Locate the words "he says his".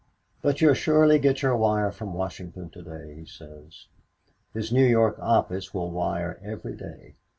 3.19-4.71